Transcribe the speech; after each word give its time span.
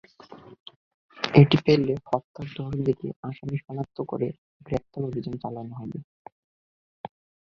এটি 1.33 1.57
পেলে 1.65 1.93
হত্যার 2.07 2.47
ধরন 2.55 2.77
দেখে 2.87 3.07
আসামি 3.27 3.57
শনাক্ত 3.63 3.97
করে 4.09 4.27
গ্রেপ্তার 4.65 5.01
অভিযান 5.09 5.35
চালানো 5.43 5.73
হবে। 5.79 5.97